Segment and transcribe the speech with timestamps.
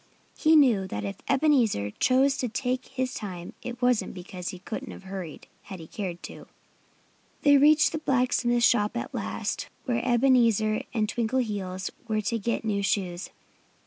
[0.35, 4.89] He knew that if Ebenezer chose to take his time it wasn't because he couldn't
[4.89, 6.47] have hurried had he cared to.
[7.43, 12.81] They reached the blacksmith shop at last, where Ebenezer and Twinkleheels were to get new
[12.81, 13.29] shoes.